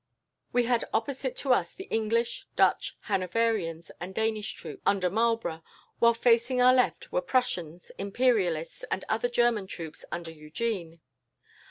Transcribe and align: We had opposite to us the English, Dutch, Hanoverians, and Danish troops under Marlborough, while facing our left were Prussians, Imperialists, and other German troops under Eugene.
We 0.51 0.63
had 0.63 0.85
opposite 0.95 1.35
to 1.35 1.53
us 1.53 1.75
the 1.75 1.83
English, 1.91 2.47
Dutch, 2.55 2.97
Hanoverians, 3.01 3.91
and 3.99 4.15
Danish 4.15 4.53
troops 4.53 4.81
under 4.83 5.11
Marlborough, 5.11 5.63
while 5.99 6.15
facing 6.15 6.59
our 6.59 6.73
left 6.73 7.11
were 7.11 7.21
Prussians, 7.21 7.91
Imperialists, 7.99 8.83
and 8.89 9.05
other 9.07 9.29
German 9.29 9.67
troops 9.67 10.03
under 10.11 10.31
Eugene. 10.31 11.01